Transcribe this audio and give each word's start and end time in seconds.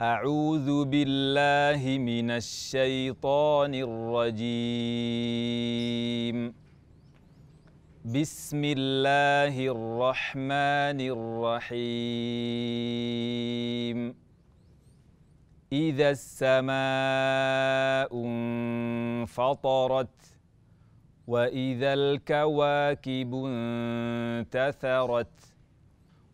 أعوذ 0.00 0.84
بالله 0.84 1.98
من 1.98 2.30
الشيطان 2.30 3.74
الرجيم. 3.74 4.56
بسم 8.04 8.62
الله 8.64 9.66
الرحمن 9.76 11.00
الرحيم. 11.16 11.80
إذا 15.72 16.10
السماء 16.10 16.70
انفطرت 18.24 20.18
وإذا 21.26 21.94
الكواكب 21.94 23.34
انتثرت 23.46 25.36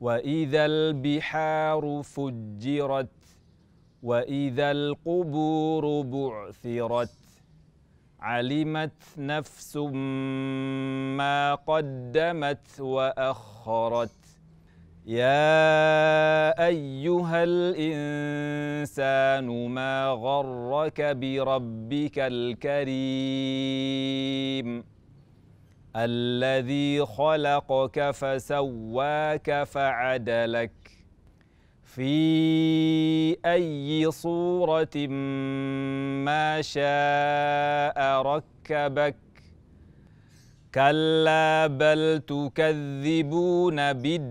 وإذا 0.00 0.66
البحار 0.66 2.02
فجرت 2.02 3.12
وإذا 4.02 4.70
القبور 4.70 6.02
بعثرت 6.02 7.10
علمت 8.20 9.02
نفس 9.18 9.76
ما 11.16 11.54
قدمت 11.54 12.80
وأخرت 12.80 14.10
يا 15.06 16.66
أيها 16.66 17.44
الإنسان 17.44 18.68
ما 19.68 20.06
غرك 20.08 21.00
بربك 21.02 22.18
الكريم 22.18 23.72
الذي 25.96 27.06
خلقك 27.06 28.10
فسواك 28.10 29.62
فعدلك 29.64 31.01
في 31.96 33.36
أي 33.46 34.10
صورة 34.10 35.06
ما 36.24 36.62
شاء 36.62 38.22
ركبك. 38.22 39.16
كلا 40.74 41.66
بل 41.66 42.22
تكذبون 42.26 43.92
بالدين. 43.92 44.22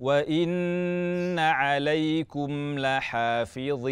وإن 0.00 1.38
عليكم 1.38 2.78
لحافظين. 2.78 3.86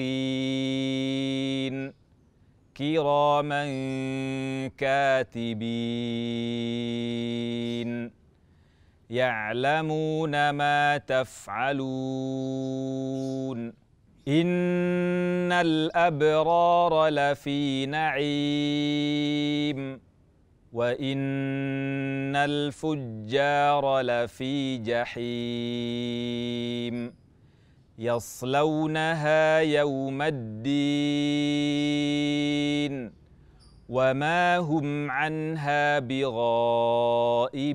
كراما 2.76 3.64
كاتبين. 4.78 5.64
يعلمون 9.14 10.50
ما 10.50 10.98
تفعلون. 10.98 11.84
إن 14.28 15.52
الأبرار 15.52 17.08
لفي 17.08 17.86
نعيم. 17.86 20.00
وإن 20.72 22.36
الفجار 22.36 24.00
لفي 24.00 24.78
جحيم. 24.78 25.24
يصلونها 27.98 29.58
يوم 29.58 30.22
الدين. 30.22 31.64
وما 33.88 34.58
هم 34.58 35.10
عنها 35.10 35.98
بغائبين. 35.98 37.74